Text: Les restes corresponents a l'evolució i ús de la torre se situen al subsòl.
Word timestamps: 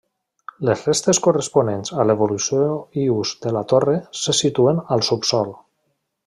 Les 0.67 0.79
restes 0.87 1.19
corresponents 1.27 1.93
a 2.03 2.07
l'evolució 2.11 2.63
i 3.03 3.05
ús 3.19 3.35
de 3.45 3.53
la 3.59 3.63
torre 3.75 3.97
se 4.23 4.35
situen 4.39 4.83
al 4.97 5.07
subsòl. 5.11 5.55